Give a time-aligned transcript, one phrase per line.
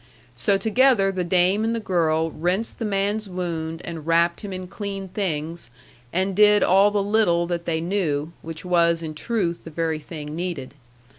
[0.35, 4.65] So together the dame and the girl rinsed the man's wound and wrapped him in
[4.65, 5.69] clean things,
[6.11, 10.33] and did all the little that they knew which was, in truth, the very thing
[10.35, 10.73] needed.